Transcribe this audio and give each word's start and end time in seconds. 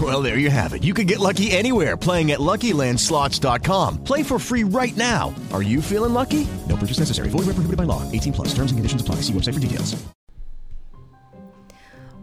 Well, 0.00 0.22
there 0.22 0.38
you 0.38 0.50
have 0.50 0.72
it. 0.72 0.84
You 0.84 0.94
can 0.94 1.06
get 1.06 1.18
lucky 1.18 1.50
anywhere 1.50 1.96
playing 1.96 2.30
at 2.30 2.38
LuckyLandSlots.com. 2.38 4.04
Play 4.04 4.22
for 4.22 4.38
free 4.38 4.62
right 4.62 4.96
now. 4.96 5.34
Are 5.52 5.62
you 5.62 5.82
feeling 5.82 6.14
lucky? 6.14 6.46
No 6.68 6.76
purchase 6.76 7.00
necessary. 7.00 7.28
Void 7.28 7.46
where 7.46 7.54
prohibited 7.54 7.76
by 7.76 7.84
law. 7.84 8.02
18 8.12 8.32
plus. 8.32 8.54
Terms 8.54 8.70
and 8.70 8.78
conditions 8.78 9.02
apply. 9.02 9.16
See 9.16 9.32
website 9.32 9.54
for 9.54 9.60
details. 9.60 9.96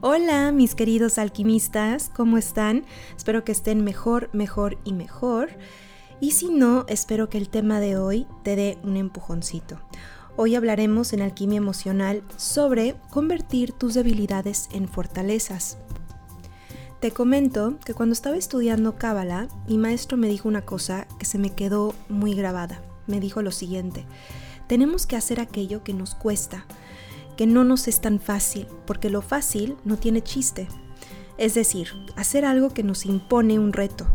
Hola, 0.02 0.52
mis 0.52 0.76
queridos 0.76 1.18
alquimistas. 1.18 2.10
¿Cómo 2.16 2.38
están? 2.38 2.86
Espero 3.16 3.44
que 3.44 3.52
estén 3.52 3.84
mejor, 3.84 4.30
mejor 4.32 4.78
y 4.84 4.94
mejor. 4.94 5.50
Y 6.20 6.32
si 6.32 6.50
no, 6.50 6.86
espero 6.88 7.30
que 7.30 7.38
el 7.40 7.50
tema 7.50 7.80
de 7.80 7.98
hoy 7.98 8.28
te 8.44 8.56
dé 8.56 8.78
un 8.84 8.96
empujoncito. 8.96 9.80
Hoy 10.36 10.56
hablaremos 10.56 11.14
en 11.14 11.22
alquimia 11.22 11.58
emocional 11.58 12.24
sobre 12.38 12.96
convertir 13.10 13.72
tus 13.72 13.96
debilidades 13.96 14.70
en 14.72 14.88
fortalezas. 14.88 15.80
Te 17.00 17.12
comento 17.12 17.78
que 17.86 17.94
cuando 17.94 18.14
estaba 18.14 18.38
estudiando 18.38 18.96
Cábala, 18.96 19.50
mi 19.68 19.78
maestro 19.78 20.18
me 20.18 20.28
dijo 20.28 20.50
una 20.50 20.66
cosa 20.66 21.08
que 21.20 21.26
se 21.26 21.38
me 21.38 21.52
quedó 21.52 21.94
muy 22.10 22.34
grabada. 22.34 22.82
Me 23.06 23.20
dijo 23.20 23.44
lo 23.44 23.52
siguiente, 23.52 24.04
tenemos 24.66 25.06
que 25.06 25.16
hacer 25.16 25.40
aquello 25.40 25.84
que 25.84 25.94
nos 25.94 26.16
cuesta, 26.16 26.66
que 27.38 27.46
no 27.46 27.64
nos 27.64 27.88
es 27.88 28.02
tan 28.02 28.20
fácil, 28.20 28.66
porque 28.88 29.12
lo 29.12 29.22
fácil 29.22 29.78
no 29.86 29.98
tiene 29.98 30.24
chiste. 30.24 30.68
Es 31.38 31.54
decir, 31.54 31.90
hacer 32.16 32.46
algo 32.46 32.72
que 32.72 32.82
nos 32.82 33.06
impone 33.06 33.60
un 33.60 33.74
reto. 33.74 34.08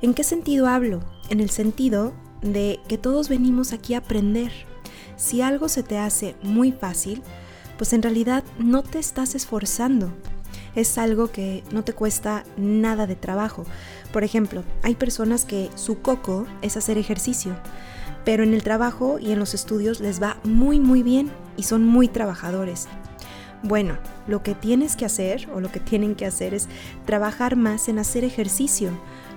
¿En 0.00 0.14
qué 0.14 0.24
sentido 0.24 0.68
hablo? 0.68 1.00
En 1.28 1.38
el 1.38 1.50
sentido 1.50 2.14
de 2.40 2.80
que 2.88 2.96
todos 2.96 3.28
venimos 3.28 3.74
aquí 3.74 3.92
a 3.92 3.98
aprender. 3.98 4.52
Si 5.16 5.42
algo 5.42 5.68
se 5.68 5.82
te 5.82 5.98
hace 5.98 6.34
muy 6.42 6.72
fácil, 6.72 7.22
pues 7.76 7.92
en 7.92 8.02
realidad 8.02 8.42
no 8.58 8.82
te 8.82 8.98
estás 8.98 9.34
esforzando. 9.34 10.14
Es 10.74 10.96
algo 10.98 11.30
que 11.30 11.62
no 11.72 11.84
te 11.84 11.92
cuesta 11.92 12.44
nada 12.56 13.06
de 13.06 13.16
trabajo. 13.16 13.64
Por 14.12 14.24
ejemplo, 14.24 14.64
hay 14.82 14.94
personas 14.94 15.44
que 15.44 15.70
su 15.74 16.00
coco 16.00 16.46
es 16.62 16.76
hacer 16.76 16.98
ejercicio, 16.98 17.54
pero 18.24 18.42
en 18.42 18.54
el 18.54 18.62
trabajo 18.62 19.18
y 19.18 19.32
en 19.32 19.38
los 19.38 19.54
estudios 19.54 20.00
les 20.00 20.22
va 20.22 20.38
muy 20.44 20.80
muy 20.80 21.02
bien 21.02 21.30
y 21.56 21.64
son 21.64 21.84
muy 21.84 22.08
trabajadores. 22.08 22.88
Bueno, 23.64 23.96
lo 24.26 24.42
que 24.42 24.54
tienes 24.56 24.96
que 24.96 25.04
hacer 25.04 25.48
o 25.54 25.60
lo 25.60 25.70
que 25.70 25.78
tienen 25.78 26.16
que 26.16 26.26
hacer 26.26 26.52
es 26.52 26.68
trabajar 27.06 27.54
más 27.54 27.88
en 27.88 28.00
hacer 28.00 28.24
ejercicio, 28.24 28.90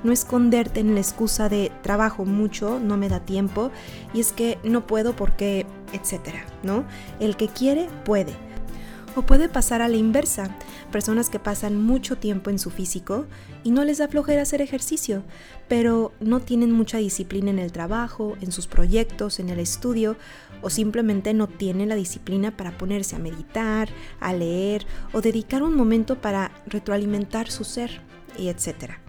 no 0.03 0.11
esconderte 0.11 0.79
en 0.79 0.95
la 0.95 0.99
excusa 0.99 1.47
de 1.47 1.71
trabajo 1.83 2.25
mucho, 2.25 2.79
no 2.79 2.97
me 2.97 3.07
da 3.07 3.19
tiempo 3.19 3.69
y 4.15 4.21
es 4.21 4.33
que 4.33 4.57
no 4.63 4.87
puedo 4.87 5.15
porque, 5.15 5.67
etcétera, 5.93 6.43
¿no? 6.63 6.85
El 7.19 7.37
que 7.37 7.49
quiere 7.49 7.87
puede. 8.03 8.33
O 9.17 9.21
puede 9.21 9.47
pasar 9.47 9.81
a 9.81 9.87
la 9.87 9.95
inversa, 9.95 10.53
personas 10.91 11.29
que 11.29 11.39
pasan 11.39 11.81
mucho 11.81 12.17
tiempo 12.17 12.49
en 12.49 12.59
su 12.59 12.69
físico 12.69 13.25
y 13.63 13.71
no 13.71 13.85
les 13.85 13.99
da 13.99 14.09
flojera 14.09 14.41
hacer 14.41 14.61
ejercicio, 14.61 15.23
pero 15.69 16.11
no 16.19 16.41
tienen 16.41 16.73
mucha 16.73 16.97
disciplina 16.97 17.49
en 17.49 17.59
el 17.59 17.71
trabajo, 17.71 18.35
en 18.41 18.51
sus 18.51 18.67
proyectos, 18.67 19.39
en 19.39 19.49
el 19.49 19.59
estudio, 19.59 20.17
o 20.61 20.69
simplemente 20.69 21.33
no 21.33 21.47
tienen 21.47 21.87
la 21.89 21.95
disciplina 21.95 22.57
para 22.57 22.77
ponerse 22.77 23.15
a 23.15 23.19
meditar, 23.19 23.87
a 24.19 24.33
leer 24.33 24.85
o 25.13 25.21
dedicar 25.21 25.63
un 25.63 25.75
momento 25.75 26.19
para 26.19 26.51
retroalimentar 26.67 27.49
su 27.49 27.63
ser, 27.63 28.01
y 28.37 28.49
etcétera. 28.49 28.99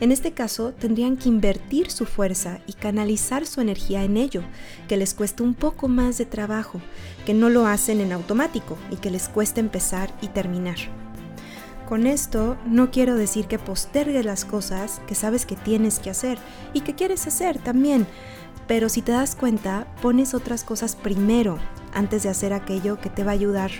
En 0.00 0.10
este 0.10 0.32
caso, 0.32 0.72
tendrían 0.72 1.16
que 1.16 1.28
invertir 1.28 1.90
su 1.90 2.04
fuerza 2.04 2.58
y 2.66 2.72
canalizar 2.72 3.46
su 3.46 3.60
energía 3.60 4.02
en 4.02 4.16
ello, 4.16 4.42
que 4.88 4.96
les 4.96 5.14
cuesta 5.14 5.42
un 5.42 5.54
poco 5.54 5.88
más 5.88 6.18
de 6.18 6.26
trabajo, 6.26 6.80
que 7.24 7.34
no 7.34 7.48
lo 7.48 7.66
hacen 7.66 8.00
en 8.00 8.12
automático 8.12 8.76
y 8.90 8.96
que 8.96 9.10
les 9.10 9.28
cuesta 9.28 9.60
empezar 9.60 10.12
y 10.20 10.28
terminar. 10.28 10.76
Con 11.88 12.06
esto 12.06 12.56
no 12.66 12.90
quiero 12.90 13.14
decir 13.14 13.46
que 13.46 13.58
postergues 13.58 14.24
las 14.24 14.44
cosas 14.44 15.00
que 15.06 15.14
sabes 15.14 15.44
que 15.46 15.54
tienes 15.54 15.98
que 15.98 16.10
hacer 16.10 16.38
y 16.72 16.80
que 16.80 16.94
quieres 16.94 17.26
hacer 17.26 17.58
también, 17.58 18.06
pero 18.66 18.88
si 18.88 19.02
te 19.02 19.12
das 19.12 19.36
cuenta, 19.36 19.86
pones 20.00 20.32
otras 20.34 20.64
cosas 20.64 20.96
primero 20.96 21.58
antes 21.92 22.22
de 22.22 22.30
hacer 22.30 22.52
aquello 22.52 22.98
que 22.98 23.10
te 23.10 23.22
va 23.22 23.32
a 23.32 23.34
ayudar 23.34 23.70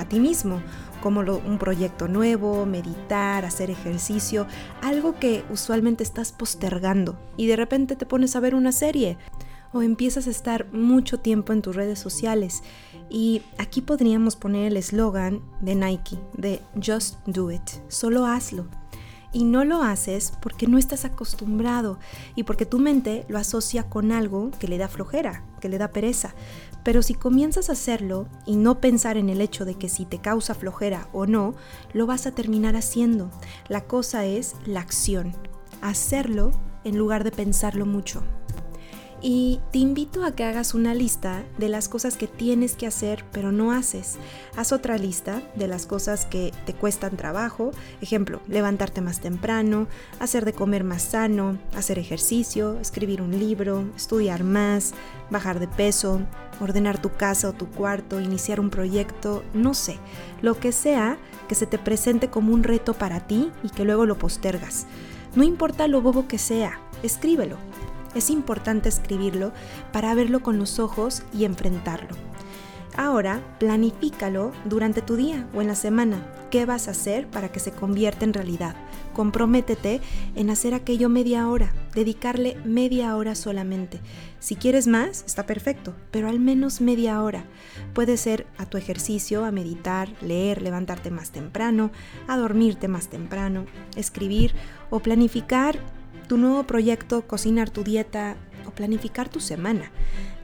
a 0.00 0.08
ti 0.08 0.20
mismo 0.20 0.62
como 1.02 1.20
un 1.20 1.58
proyecto 1.58 2.08
nuevo, 2.08 2.66
meditar, 2.66 3.44
hacer 3.44 3.70
ejercicio, 3.70 4.46
algo 4.82 5.18
que 5.18 5.44
usualmente 5.50 6.02
estás 6.02 6.32
postergando 6.32 7.18
y 7.36 7.46
de 7.46 7.56
repente 7.56 7.96
te 7.96 8.06
pones 8.06 8.36
a 8.36 8.40
ver 8.40 8.54
una 8.54 8.72
serie 8.72 9.16
o 9.72 9.82
empiezas 9.82 10.26
a 10.26 10.30
estar 10.30 10.72
mucho 10.72 11.20
tiempo 11.20 11.52
en 11.52 11.62
tus 11.62 11.76
redes 11.76 11.98
sociales. 11.98 12.62
Y 13.08 13.42
aquí 13.58 13.80
podríamos 13.80 14.36
poner 14.36 14.66
el 14.66 14.76
eslogan 14.76 15.42
de 15.60 15.74
Nike, 15.74 16.18
de 16.36 16.60
Just 16.74 17.18
Do 17.26 17.50
It, 17.50 17.62
solo 17.88 18.26
hazlo. 18.26 18.79
Y 19.32 19.44
no 19.44 19.64
lo 19.64 19.82
haces 19.82 20.32
porque 20.40 20.66
no 20.66 20.76
estás 20.76 21.04
acostumbrado 21.04 21.98
y 22.34 22.42
porque 22.42 22.66
tu 22.66 22.78
mente 22.78 23.24
lo 23.28 23.38
asocia 23.38 23.88
con 23.88 24.10
algo 24.10 24.50
que 24.58 24.66
le 24.66 24.76
da 24.76 24.88
flojera, 24.88 25.44
que 25.60 25.68
le 25.68 25.78
da 25.78 25.88
pereza. 25.88 26.34
Pero 26.82 27.02
si 27.02 27.14
comienzas 27.14 27.68
a 27.68 27.72
hacerlo 27.72 28.26
y 28.46 28.56
no 28.56 28.80
pensar 28.80 29.16
en 29.16 29.28
el 29.28 29.40
hecho 29.40 29.64
de 29.64 29.74
que 29.74 29.88
si 29.88 30.04
te 30.04 30.18
causa 30.18 30.54
flojera 30.54 31.08
o 31.12 31.26
no, 31.26 31.54
lo 31.92 32.06
vas 32.06 32.26
a 32.26 32.32
terminar 32.32 32.74
haciendo. 32.74 33.30
La 33.68 33.82
cosa 33.82 34.24
es 34.24 34.56
la 34.66 34.80
acción, 34.80 35.36
hacerlo 35.80 36.52
en 36.84 36.98
lugar 36.98 37.22
de 37.22 37.30
pensarlo 37.30 37.86
mucho. 37.86 38.22
Y 39.22 39.60
te 39.70 39.78
invito 39.78 40.24
a 40.24 40.34
que 40.34 40.44
hagas 40.44 40.72
una 40.72 40.94
lista 40.94 41.44
de 41.58 41.68
las 41.68 41.90
cosas 41.90 42.16
que 42.16 42.26
tienes 42.26 42.74
que 42.74 42.86
hacer 42.86 43.24
pero 43.32 43.52
no 43.52 43.72
haces. 43.72 44.16
Haz 44.56 44.72
otra 44.72 44.96
lista 44.96 45.42
de 45.56 45.68
las 45.68 45.84
cosas 45.84 46.24
que 46.24 46.52
te 46.64 46.72
cuestan 46.72 47.18
trabajo. 47.18 47.70
Ejemplo, 48.00 48.40
levantarte 48.48 49.02
más 49.02 49.20
temprano, 49.20 49.88
hacer 50.20 50.46
de 50.46 50.54
comer 50.54 50.84
más 50.84 51.02
sano, 51.02 51.58
hacer 51.76 51.98
ejercicio, 51.98 52.78
escribir 52.80 53.20
un 53.20 53.38
libro, 53.38 53.84
estudiar 53.94 54.42
más, 54.42 54.94
bajar 55.30 55.60
de 55.60 55.68
peso, 55.68 56.22
ordenar 56.58 57.00
tu 57.00 57.12
casa 57.12 57.50
o 57.50 57.52
tu 57.52 57.66
cuarto, 57.66 58.20
iniciar 58.20 58.58
un 58.58 58.70
proyecto, 58.70 59.44
no 59.52 59.74
sé, 59.74 59.98
lo 60.40 60.58
que 60.58 60.72
sea 60.72 61.18
que 61.46 61.54
se 61.54 61.66
te 61.66 61.78
presente 61.78 62.30
como 62.30 62.54
un 62.54 62.62
reto 62.62 62.94
para 62.94 63.26
ti 63.26 63.50
y 63.62 63.68
que 63.68 63.84
luego 63.84 64.06
lo 64.06 64.18
postergas. 64.18 64.86
No 65.34 65.42
importa 65.44 65.88
lo 65.88 66.00
bobo 66.00 66.26
que 66.26 66.38
sea, 66.38 66.80
escríbelo 67.02 67.56
es 68.14 68.30
importante 68.30 68.88
escribirlo 68.88 69.52
para 69.92 70.14
verlo 70.14 70.40
con 70.40 70.58
los 70.58 70.78
ojos 70.78 71.22
y 71.32 71.44
enfrentarlo. 71.44 72.16
Ahora, 72.96 73.40
planifícalo 73.58 74.52
durante 74.64 75.00
tu 75.00 75.16
día 75.16 75.46
o 75.54 75.60
en 75.60 75.68
la 75.68 75.74
semana. 75.74 76.26
¿Qué 76.50 76.66
vas 76.66 76.88
a 76.88 76.90
hacer 76.90 77.28
para 77.28 77.50
que 77.50 77.60
se 77.60 77.70
convierta 77.70 78.24
en 78.24 78.34
realidad? 78.34 78.74
Comprométete 79.14 80.00
en 80.34 80.50
hacer 80.50 80.74
aquello 80.74 81.08
media 81.08 81.48
hora, 81.48 81.72
dedicarle 81.94 82.56
media 82.64 83.14
hora 83.16 83.36
solamente. 83.36 84.00
Si 84.40 84.56
quieres 84.56 84.88
más, 84.88 85.24
está 85.24 85.46
perfecto, 85.46 85.94
pero 86.10 86.28
al 86.28 86.40
menos 86.40 86.80
media 86.80 87.22
hora. 87.22 87.44
Puede 87.94 88.16
ser 88.16 88.46
a 88.58 88.66
tu 88.66 88.76
ejercicio, 88.76 89.44
a 89.44 89.52
meditar, 89.52 90.08
leer, 90.20 90.60
levantarte 90.60 91.10
más 91.10 91.30
temprano, 91.30 91.92
a 92.26 92.36
dormirte 92.36 92.88
más 92.88 93.08
temprano, 93.08 93.66
escribir 93.94 94.52
o 94.90 94.98
planificar 94.98 95.78
tu 96.30 96.36
nuevo 96.36 96.62
proyecto, 96.62 97.26
cocinar 97.26 97.70
tu 97.70 97.82
dieta 97.82 98.36
o 98.64 98.70
planificar 98.70 99.28
tu 99.28 99.40
semana. 99.40 99.90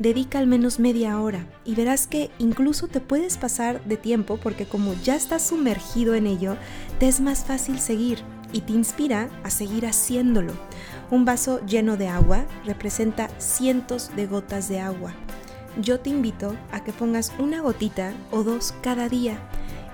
Dedica 0.01 0.41
al 0.41 0.49
menos 0.49 0.81
media 0.81 1.21
hora 1.21 1.47
y 1.65 1.77
verás 1.77 2.09
que 2.09 2.33
incluso 2.41 2.89
te 2.89 3.01
puedes 3.01 3.39
pasar 3.39 3.85
de 3.85 3.97
tiempo 3.97 4.37
porque 4.43 4.67
como 4.67 4.95
ya 4.95 5.15
estás 5.15 5.47
sumergido 5.47 6.17
en 6.17 6.27
ello, 6.27 6.57
te 6.99 7.07
es 7.07 7.21
más 7.21 7.45
fácil 7.45 7.79
seguir 7.79 8.19
y 8.53 8.63
te 8.63 8.73
inspira 8.73 9.31
a 9.45 9.51
seguir 9.51 9.87
haciéndolo. 9.87 10.55
Un 11.13 11.25
vaso 11.25 11.65
lleno 11.67 11.97
de 11.97 12.09
agua 12.09 12.47
representa 12.65 13.29
cientos 13.39 14.11
de 14.17 14.27
gotas 14.27 14.69
de 14.69 14.81
agua. 14.81 15.13
Yo 15.81 16.01
te 16.01 16.11
invito 16.11 16.57
a 16.73 16.83
que 16.83 16.93
pongas 16.93 17.33
una 17.39 17.61
gotita 17.61 18.13
o 18.33 18.43
dos 18.43 18.75
cada 18.83 19.09
día 19.09 19.39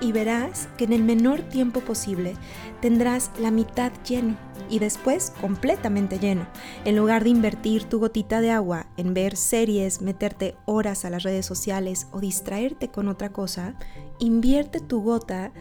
y 0.03 0.13
verás 0.13 0.69
que 0.77 0.85
en 0.85 0.93
el 0.93 1.05
menor 1.05 1.41
tiempo 1.43 1.81
posible 1.81 2.35
tendrás 2.81 3.31
la 3.39 3.51
mitad 3.51 3.93
lleno 4.07 4.37
y 4.69 4.81
después 4.81 5.33
completamente 5.41 6.19
lleno. 6.19 6.47
En 6.85 6.97
lugar 6.97 7.23
de 7.25 7.31
invertir 7.31 7.85
tu 7.85 8.01
gotita 8.01 8.41
de 8.41 8.51
agua 8.51 8.87
en 8.97 9.15
ver 9.15 9.37
series, 9.37 10.03
meterte 10.03 10.57
horas 10.65 11.05
a 11.05 11.11
las 11.11 11.23
redes 11.23 11.47
sociales 11.47 12.09
o 12.11 12.21
distraerte 12.21 12.89
con 12.89 13.09
otra 13.09 13.31
cosa, 13.33 13.77
invierte 14.19 14.81
tu 14.81 15.03
gota, 15.03 15.53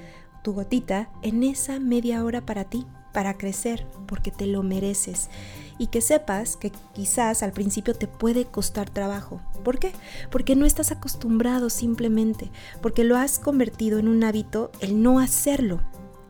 tu 0.43 0.53
gotita 0.53 1.09
en 1.21 1.43
esa 1.43 1.79
media 1.79 2.23
hora 2.23 2.45
para 2.45 2.63
ti, 2.63 2.87
para 3.11 3.37
crecer, 3.37 3.85
porque 4.07 4.31
te 4.31 4.47
lo 4.47 4.63
mereces 4.63 5.29
y 5.77 5.87
que 5.87 6.01
sepas 6.01 6.57
que 6.57 6.71
quizás 6.93 7.41
al 7.41 7.53
principio 7.53 7.95
te 7.95 8.07
puede 8.07 8.45
costar 8.45 8.89
trabajo. 8.89 9.41
¿Por 9.63 9.79
qué? 9.79 9.93
Porque 10.29 10.55
no 10.55 10.65
estás 10.65 10.91
acostumbrado 10.91 11.69
simplemente, 11.69 12.51
porque 12.81 13.03
lo 13.03 13.17
has 13.17 13.39
convertido 13.39 13.97
en 13.97 14.07
un 14.07 14.23
hábito 14.23 14.71
el 14.79 15.01
no 15.01 15.19
hacerlo, 15.19 15.81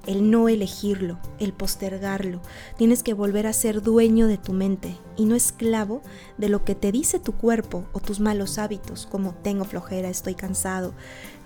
el 0.06 0.30
no 0.31 0.50
elegirlo, 0.50 1.19
el 1.39 1.53
postergarlo. 1.53 2.42
Tienes 2.77 3.03
que 3.03 3.13
volver 3.13 3.48
a 3.48 3.53
ser 3.53 3.81
dueño 3.81 4.27
de 4.27 4.38
tu 4.38 4.53
mente 4.53 4.98
y 5.18 5.25
no 5.25 5.36
esclavo 5.36 6.01
de 6.38 6.50
lo 6.50 6.63
que 6.63 6.75
te 6.75 6.92
dice 6.92 7.19
tu 7.19 7.33
cuerpo 7.33 7.86
o 7.94 8.00
tus 8.00 8.19
malos 8.19 8.57
hábitos, 8.57 9.07
como 9.07 9.33
tengo 9.36 9.65
flojera, 9.65 10.09
estoy 10.09 10.36
cansado. 10.36 10.94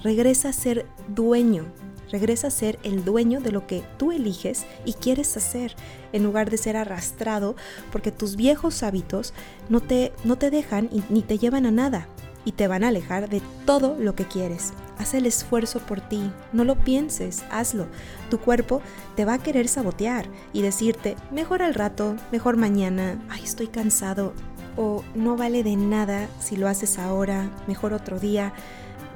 Regresa 0.03 0.49
a 0.49 0.53
ser 0.53 0.85
dueño 1.07 1.65
Regresa 2.11 2.47
a 2.47 2.51
ser 2.51 2.79
el 2.83 3.03
dueño 3.03 3.41
de 3.41 3.51
lo 3.51 3.65
que 3.67 3.83
tú 3.97 4.11
eliges 4.11 4.65
y 4.85 4.93
quieres 4.93 5.35
hacer, 5.37 5.75
en 6.13 6.23
lugar 6.23 6.49
de 6.49 6.57
ser 6.57 6.77
arrastrado 6.77 7.55
porque 7.91 8.11
tus 8.11 8.35
viejos 8.35 8.83
hábitos 8.83 9.33
no 9.69 9.81
te, 9.81 10.13
no 10.23 10.37
te 10.37 10.51
dejan 10.51 10.89
ni 11.09 11.23
te 11.23 11.37
llevan 11.37 11.65
a 11.65 11.71
nada 11.71 12.07
y 12.45 12.51
te 12.51 12.67
van 12.67 12.83
a 12.83 12.89
alejar 12.89 13.27
de 13.29 13.41
todo 13.65 13.97
lo 13.99 14.15
que 14.15 14.25
quieres. 14.25 14.71
Haz 15.05 15.13
el 15.13 15.27
esfuerzo 15.27 15.81
por 15.81 16.01
ti, 16.01 16.31
no 16.51 16.63
lo 16.63 16.73
pienses, 16.73 17.43
hazlo. 17.51 17.85
Tu 18.31 18.39
cuerpo 18.39 18.81
te 19.15 19.23
va 19.23 19.33
a 19.33 19.37
querer 19.37 19.67
sabotear 19.67 20.25
y 20.51 20.63
decirte, 20.63 21.15
mejor 21.29 21.61
al 21.61 21.75
rato, 21.75 22.15
mejor 22.31 22.57
mañana, 22.57 23.23
ay, 23.29 23.43
estoy 23.43 23.67
cansado, 23.67 24.33
o 24.75 25.03
no 25.13 25.37
vale 25.37 25.61
de 25.61 25.75
nada 25.75 26.27
si 26.39 26.57
lo 26.57 26.67
haces 26.67 26.97
ahora, 26.97 27.51
mejor 27.67 27.93
otro 27.93 28.19
día. 28.19 28.51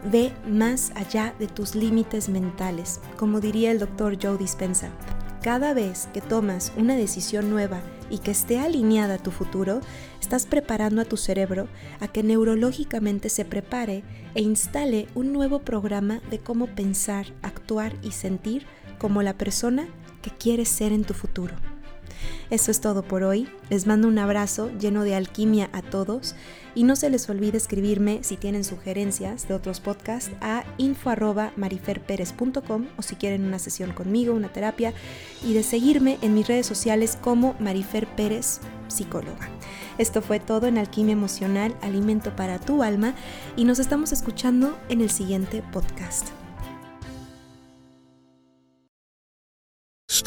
Ve 0.04 0.32
más 0.48 0.92
allá 0.94 1.34
de 1.40 1.48
tus 1.48 1.74
límites 1.74 2.30
mentales, 2.30 3.00
como 3.18 3.40
diría 3.40 3.72
el 3.72 3.80
doctor 3.80 4.16
Joe 4.22 4.38
Dispensa. 4.38 4.90
Cada 5.42 5.74
vez 5.74 6.10
que 6.14 6.20
tomas 6.20 6.74
una 6.76 6.98
decisión 6.98 7.50
nueva 7.50 7.82
y 8.10 8.18
que 8.18 8.32
esté 8.32 8.60
alineada 8.60 9.16
a 9.16 9.24
tu 9.24 9.32
futuro, 9.32 9.80
estás 10.20 10.46
preparando 10.46 11.02
a 11.02 11.06
tu 11.06 11.16
cerebro 11.16 11.70
a 12.02 12.10
que 12.10 12.24
neurológicamente 12.24 13.30
se 13.30 13.46
prepare 13.46 14.04
e 14.36 14.42
instale 14.42 15.08
un 15.16 15.32
nuevo 15.32 15.60
programa 15.60 16.20
de 16.30 16.40
cómo 16.40 16.68
pensar, 16.68 17.28
actuar 17.42 17.96
y 18.04 18.12
sentir 18.12 18.66
como 18.98 19.24
la 19.24 19.38
persona 19.38 19.88
que 20.22 20.32
quieres 20.32 20.68
ser 20.68 20.92
en 20.92 21.06
tu 21.06 21.14
futuro. 21.14 21.56
Eso 22.50 22.72
es 22.72 22.82
todo 22.82 23.04
por 23.04 23.24
hoy. 23.24 23.48
Les 23.70 23.88
mando 23.88 24.08
un 24.08 24.20
abrazo 24.20 24.72
lleno 24.80 25.04
de 25.04 25.16
alquimia 25.16 25.70
a 25.74 25.82
todos 25.82 26.36
y 26.76 26.84
no 26.84 26.96
se 26.96 27.10
les 27.10 27.28
olvide 27.30 27.58
escribirme 27.58 28.20
si 28.24 28.38
tienen 28.38 28.64
sugerencias 28.64 29.48
de 29.48 29.54
otros 29.54 29.80
podcasts 29.80 30.32
a 30.42 30.64
info@mariferperez.com 30.78 32.88
o 32.98 33.02
si 33.02 33.16
quieren 33.16 33.46
una 33.46 33.60
sesión 33.60 33.94
conmigo, 33.94 34.34
una 34.34 34.54
terapia 34.54 34.94
y 35.44 35.54
de 35.54 35.64
seguirme 35.64 36.18
en 36.22 36.34
mis 36.34 36.48
redes 36.48 36.66
sociales 36.66 37.18
como 37.20 37.56
Marifer 37.60 38.08
Pérez, 38.08 38.60
psicóloga. 38.88 39.50
Esto 39.98 40.22
fue 40.22 40.40
todo 40.40 40.68
en 40.68 40.78
Alquimia 40.78 41.14
Emocional, 41.14 41.76
Alimento 41.82 42.36
para 42.36 42.60
tu 42.60 42.84
alma 42.84 43.16
y 43.56 43.66
nos 43.66 43.80
estamos 43.80 44.12
escuchando 44.14 44.78
en 44.88 45.02
el 45.02 45.10
siguiente 45.10 45.64
podcast. 45.74 46.28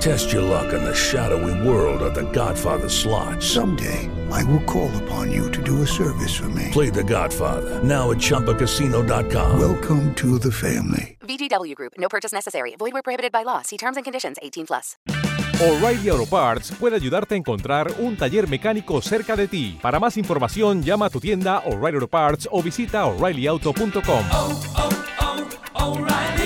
Test 0.00 0.32
your 0.32 0.40
luck 0.40 0.72
in 0.72 0.82
the 0.82 0.94
shadowy 0.94 1.52
world 1.60 2.00
of 2.00 2.14
The 2.14 2.22
Godfather 2.32 2.88
slot. 2.88 3.42
Someday, 3.42 4.08
I 4.30 4.42
will 4.44 4.62
call 4.64 4.90
upon 5.04 5.30
you 5.30 5.50
to 5.50 5.62
do 5.62 5.82
a 5.82 5.86
service 5.86 6.34
for 6.34 6.48
me. 6.48 6.70
Play 6.72 6.88
The 6.88 7.04
Godfather 7.04 7.84
now 7.84 8.10
at 8.10 8.16
ChumbaCasino.com. 8.16 9.60
Welcome 9.60 10.14
to 10.14 10.38
the 10.38 10.50
family. 10.50 11.18
VGW 11.20 11.74
Group. 11.74 11.92
No 11.98 12.08
purchase 12.08 12.32
necessary. 12.32 12.76
Void 12.78 12.94
where 12.94 13.02
prohibited 13.02 13.30
by 13.30 13.42
law. 13.42 13.60
See 13.60 13.76
terms 13.76 13.98
and 13.98 14.04
conditions. 14.04 14.38
18 14.42 14.68
plus. 14.68 14.96
O'Reilly 15.60 16.08
Auto 16.08 16.24
Parts 16.24 16.72
puede 16.80 16.96
ayudarte 16.96 17.34
a 17.34 17.36
encontrar 17.36 17.92
un 17.98 18.16
taller 18.16 18.48
mecánico 18.48 19.02
cerca 19.02 19.36
de 19.36 19.48
ti. 19.48 19.78
Para 19.82 20.00
más 20.00 20.16
información, 20.16 20.82
llama 20.82 21.06
a 21.06 21.10
tu 21.10 21.20
tienda 21.20 21.58
O'Reilly 21.66 21.96
Auto 21.96 22.08
Parts 22.08 22.48
o 22.50 22.62
visita 22.62 23.04
O'ReillyAuto.com. 23.04 24.24
Oh, 24.32 24.62
oh, 24.78 24.88
oh, 25.74 25.98
O'Reilly. 25.98 26.39